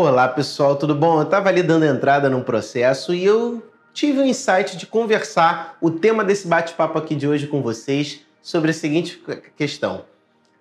[0.00, 1.18] Olá pessoal, tudo bom?
[1.18, 5.76] Eu estava ali dando entrada num processo e eu tive o um insight de conversar
[5.80, 9.20] o tema desse bate-papo aqui de hoje com vocês sobre a seguinte
[9.56, 10.04] questão: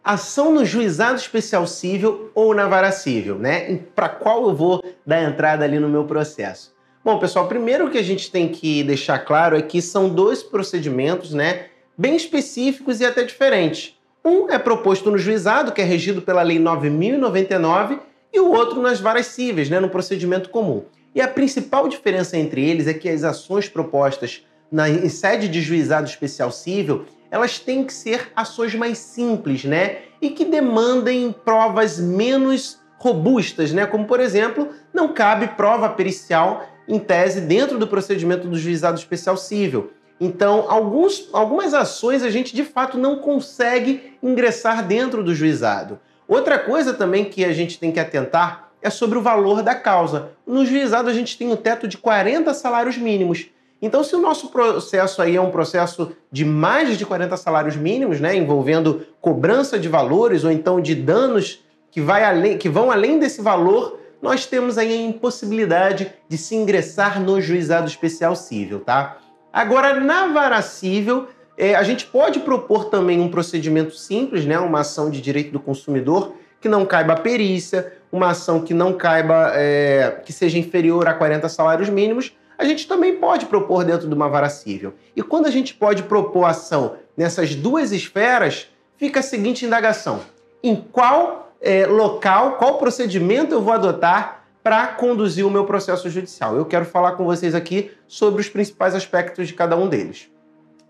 [0.03, 3.81] ação no juizado especial civil ou na vara civil, né?
[3.95, 6.75] Para qual eu vou dar entrada ali no meu processo?
[7.03, 11.31] Bom, pessoal, primeiro que a gente tem que deixar claro é que são dois procedimentos,
[11.31, 13.96] né, bem específicos e até diferentes.
[14.27, 17.97] Um é proposto no juizado, que é regido pela Lei 9099,
[18.33, 20.83] e o outro nas varas cíveis, né, no procedimento comum.
[21.15, 25.61] E a principal diferença entre eles é que as ações propostas na, em sede de
[25.61, 29.99] juizado especial civil, elas têm que ser ações mais simples, né?
[30.21, 33.85] E que demandem provas menos robustas, né?
[33.85, 39.37] Como, por exemplo, não cabe prova pericial em tese dentro do procedimento do juizado especial
[39.37, 39.91] civil.
[40.19, 45.99] Então, alguns, algumas ações a gente de fato não consegue ingressar dentro do juizado.
[46.27, 50.31] Outra coisa também que a gente tem que atentar é sobre o valor da causa.
[50.45, 53.47] No juizado a gente tem um teto de 40 salários mínimos.
[53.81, 58.19] Então, se o nosso processo aí é um processo de mais de 40 salários mínimos,
[58.19, 63.19] né, envolvendo cobrança de valores ou então de danos que, vai além, que vão além
[63.19, 69.17] desse valor, nós temos aí a impossibilidade de se ingressar no juizado especial civil, tá?
[69.51, 74.59] Agora, na vara civil, é, a gente pode propor também um procedimento simples, né?
[74.59, 78.93] Uma ação de direito do consumidor que não caiba a perícia, uma ação que não
[78.93, 84.07] caiba, é, que seja inferior a 40 salários mínimos, a gente também pode propor dentro
[84.07, 84.93] de uma vara civil.
[85.15, 90.21] E quando a gente pode propor ação nessas duas esferas, fica a seguinte indagação:
[90.63, 94.36] em qual é, local, qual procedimento eu vou adotar
[94.67, 96.57] para conduzir o meu processo judicial?
[96.57, 100.29] Eu quero falar com vocês aqui sobre os principais aspectos de cada um deles.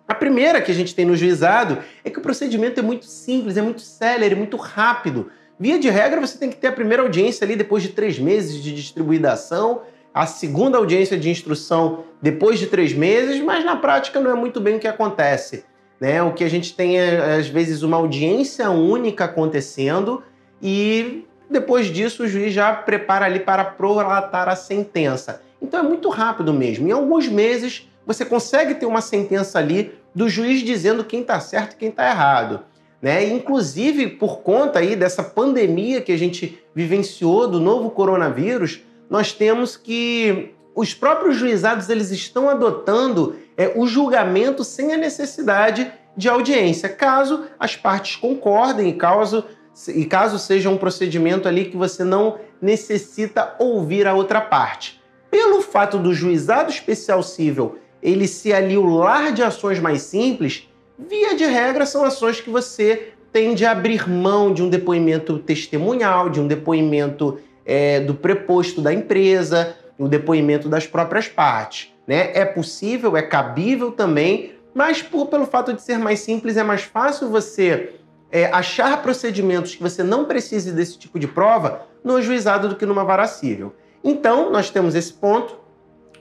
[0.08, 3.56] A primeira que a gente tem no juizado é que o procedimento é muito simples,
[3.56, 5.30] é muito célere, muito rápido.
[5.60, 8.64] Via de regra, você tem que ter a primeira audiência ali depois de três meses
[8.64, 14.20] de distribuída ação, a segunda audiência de instrução depois de três meses, mas na prática
[14.20, 15.66] não é muito bem o que acontece.
[16.02, 16.24] Né?
[16.24, 20.24] O que a gente tem é, às vezes, uma audiência única acontecendo
[20.60, 25.42] e depois disso o juiz já prepara ali para prolatar a sentença.
[25.62, 26.88] Então é muito rápido mesmo.
[26.88, 31.74] Em alguns meses você consegue ter uma sentença ali do juiz dizendo quem está certo
[31.74, 32.62] e quem está errado.
[33.02, 33.26] Né?
[33.26, 39.78] Inclusive, por conta aí dessa pandemia que a gente vivenciou do novo coronavírus, nós temos
[39.78, 46.90] que os próprios juizados eles estão adotando é, o julgamento sem a necessidade de audiência,
[46.90, 49.46] caso as partes concordem e caso,
[49.88, 55.02] e caso seja um procedimento ali que você não necessita ouvir a outra parte.
[55.30, 60.70] Pelo fato do juizado especial civil ele ser ali o lar de ações mais simples,
[60.98, 66.30] via de regra são ações que você tende a abrir mão de um depoimento testemunhal,
[66.30, 71.94] de um depoimento é, do preposto da empresa, o depoimento das próprias partes.
[72.08, 72.32] Né?
[72.34, 76.84] É possível, é cabível também, mas por, pelo fato de ser mais simples, é mais
[76.84, 77.94] fácil você
[78.32, 82.86] é, achar procedimentos que você não precise desse tipo de prova no juizado do que
[82.86, 83.74] numa vara civil.
[84.04, 85.58] Então, nós temos esse ponto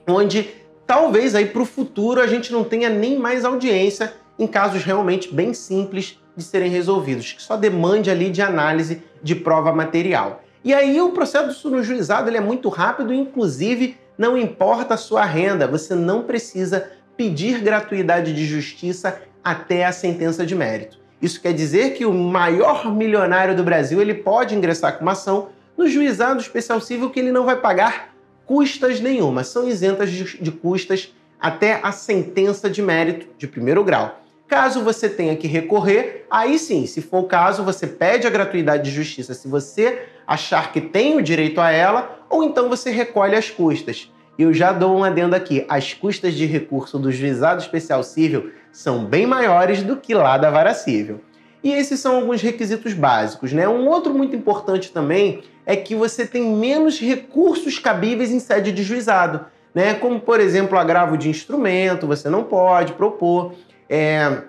[0.07, 0.49] onde
[0.85, 5.33] talvez aí para o futuro a gente não tenha nem mais audiência em casos realmente
[5.33, 10.43] bem simples de serem resolvidos, que só demande ali de análise de prova material.
[10.63, 15.25] E aí o processo no juizado ele é muito rápido, inclusive não importa a sua
[15.25, 20.99] renda, você não precisa pedir gratuidade de justiça até a sentença de mérito.
[21.21, 25.49] Isso quer dizer que o maior milionário do Brasil ele pode ingressar com uma ação
[25.77, 31.13] no juizado especial civil que ele não vai pagar custas nenhuma, são isentas de, custas
[31.39, 34.21] até a sentença de mérito de primeiro grau.
[34.47, 38.85] Caso você tenha que recorrer, aí sim, se for o caso, você pede a gratuidade
[38.85, 43.35] de justiça se você achar que tem o direito a ela, ou então você recolhe
[43.35, 44.09] as custas.
[44.37, 48.51] E eu já dou um adendo aqui: as custas de recurso do juizado especial civil
[48.71, 51.21] são bem maiores do que lá da vara civil.
[51.63, 53.67] E esses são alguns requisitos básicos, né?
[53.67, 58.83] Um outro muito importante também é que você tem menos recursos cabíveis em sede de
[58.83, 59.95] juizado, né?
[59.95, 63.53] Como, por exemplo, agravo de instrumento, você não pode propor.
[63.89, 64.43] É...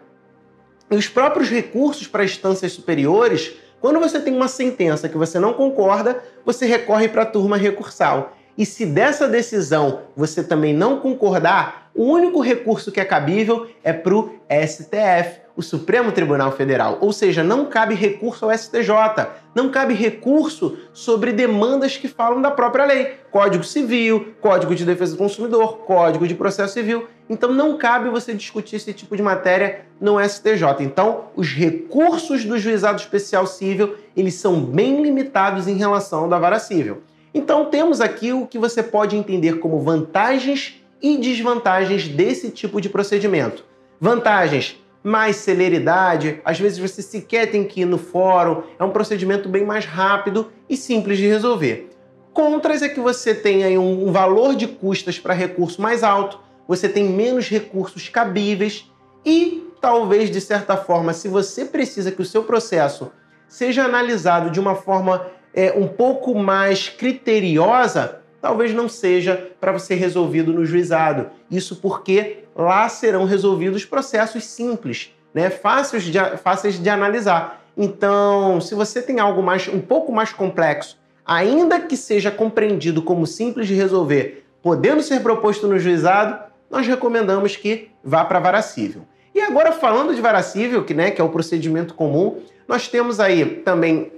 [0.91, 6.23] Os próprios recursos para instâncias superiores, quando você tem uma sentença que você não concorda,
[6.45, 8.38] você recorre para a turma recursal.
[8.59, 13.93] E se dessa decisão você também não concordar, o único recurso que é cabível é
[13.93, 16.99] para o STF, o Supremo Tribunal Federal.
[17.01, 22.51] Ou seja, não cabe recurso ao STJ, não cabe recurso sobre demandas que falam da
[22.51, 23.15] própria lei.
[23.31, 27.07] Código Civil, Código de Defesa do Consumidor, Código de Processo Civil.
[27.31, 30.65] Então não cabe você discutir esse tipo de matéria no STJ.
[30.81, 36.41] Então, os recursos do juizado especial civil, eles são bem limitados em relação ao da
[36.41, 37.03] vara civil.
[37.33, 42.89] Então temos aqui o que você pode entender como vantagens e desvantagens desse tipo de
[42.89, 43.65] procedimento.
[44.01, 49.49] Vantagens: mais celeridade, às vezes você sequer tem que ir no fórum, é um procedimento
[49.49, 51.91] bem mais rápido e simples de resolver.
[52.33, 56.89] Contras é que você tem aí um valor de custas para recurso mais alto, você
[56.89, 58.91] tem menos recursos cabíveis
[59.25, 63.11] e talvez de certa forma, se você precisa que o seu processo
[63.49, 65.27] seja analisado de uma forma
[65.59, 71.31] é, um pouco mais criteriosa, talvez não seja para você resolvido no juizado.
[71.51, 75.51] Isso porque lá serão resolvidos processos simples, né?
[75.51, 77.65] fáceis, de, fáceis de analisar.
[77.77, 80.97] Então, se você tem algo mais, um pouco mais complexo,
[81.27, 86.39] ainda que seja compreendido como simples de resolver, podendo ser proposto no juizado,
[86.71, 89.03] nós recomendamos que vá para a vara civil.
[89.35, 93.19] E agora, falando de vara civil, que, né, que é o procedimento comum, nós temos
[93.19, 94.13] aí também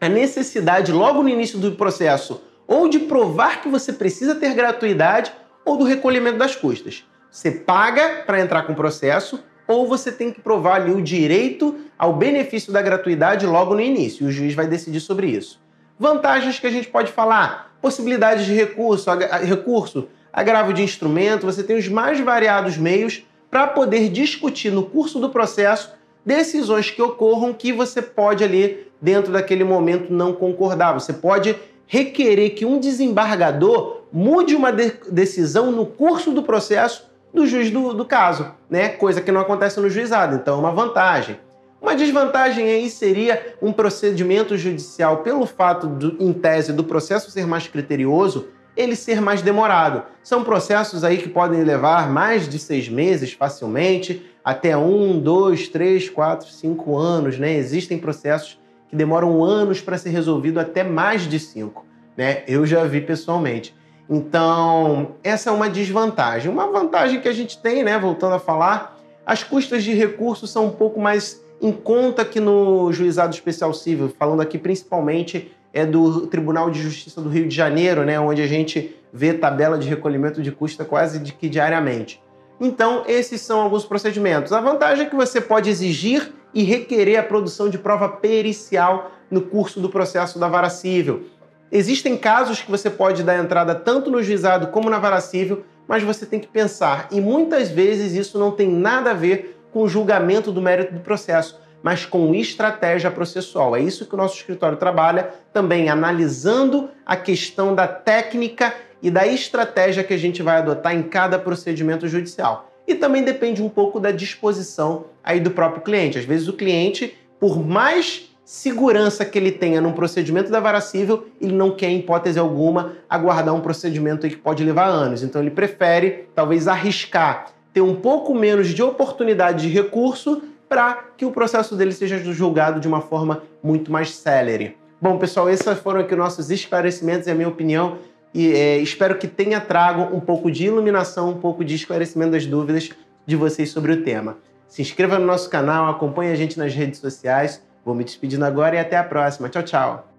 [0.00, 5.32] a necessidade, logo no início do processo, ou de provar que você precisa ter gratuidade
[5.64, 7.04] ou do recolhimento das custas.
[7.30, 11.78] Você paga para entrar com o processo ou você tem que provar ali o direito
[11.98, 14.24] ao benefício da gratuidade logo no início.
[14.24, 15.60] E o juiz vai decidir sobre isso.
[15.98, 19.10] Vantagens que a gente pode falar: possibilidades de recurso,
[19.44, 25.20] recurso, agravo de instrumento, você tem os mais variados meios para poder discutir no curso
[25.20, 25.92] do processo
[26.24, 30.92] decisões que ocorram que você pode ali dentro daquele momento não concordar.
[30.92, 31.56] Você pode
[31.86, 37.94] requerer que um desembargador mude uma de decisão no curso do processo do juiz do,
[37.94, 38.88] do, caso, né?
[38.88, 41.38] Coisa que não acontece no juizado, então é uma vantagem.
[41.80, 47.46] Uma desvantagem aí seria um procedimento judicial, pelo fato, do, em tese, do processo ser
[47.46, 48.48] mais criterioso,
[48.80, 50.02] ele ser mais demorado.
[50.22, 56.08] São processos aí que podem levar mais de seis meses facilmente, até um, dois, três,
[56.08, 57.54] quatro, cinco anos, né?
[57.54, 61.86] Existem processos que demoram anos para ser resolvido, até mais de cinco.
[62.16, 62.42] Né?
[62.48, 63.74] Eu já vi pessoalmente.
[64.08, 66.50] Então, essa é uma desvantagem.
[66.50, 70.66] Uma vantagem que a gente tem, né, voltando a falar, as custas de recurso são
[70.66, 76.26] um pouco mais em conta que no juizado especial civil, falando aqui principalmente é do
[76.26, 80.42] Tribunal de Justiça do Rio de Janeiro, né, onde a gente vê tabela de recolhimento
[80.42, 82.22] de custa quase de que diariamente.
[82.60, 84.52] Então, esses são alguns procedimentos.
[84.52, 89.40] A vantagem é que você pode exigir e requerer a produção de prova pericial no
[89.40, 91.24] curso do processo da vara civil.
[91.72, 96.02] Existem casos que você pode dar entrada tanto no juizado como na vara civil, mas
[96.02, 99.88] você tem que pensar, e muitas vezes isso não tem nada a ver com o
[99.88, 103.76] julgamento do mérito do processo, mas com estratégia processual.
[103.76, 109.26] É isso que o nosso escritório trabalha, também analisando a questão da técnica e da
[109.26, 114.00] estratégia que a gente vai adotar em cada procedimento judicial e também depende um pouco
[114.00, 116.18] da disposição aí do próprio cliente.
[116.18, 121.28] Às vezes o cliente, por mais segurança que ele tenha num procedimento da vara civil,
[121.40, 125.22] ele não quer, em hipótese alguma, aguardar um procedimento que pode levar anos.
[125.22, 131.24] Então ele prefere, talvez, arriscar, ter um pouco menos de oportunidade de recurso para que
[131.24, 134.76] o processo dele seja julgado de uma forma muito mais célere.
[135.02, 137.98] Bom, pessoal, esses foram aqui nossos esclarecimentos e a minha opinião
[138.32, 142.46] e é, espero que tenha trago um pouco de iluminação, um pouco de esclarecimento das
[142.46, 142.90] dúvidas
[143.26, 144.38] de vocês sobre o tema.
[144.68, 147.60] Se inscreva no nosso canal, acompanhe a gente nas redes sociais.
[147.84, 149.48] Vou me despedindo agora e até a próxima.
[149.48, 150.09] Tchau, tchau!